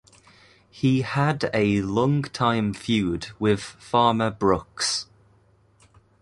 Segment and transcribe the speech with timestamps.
[0.71, 5.05] He had a longtime feud with Farmer Brooks.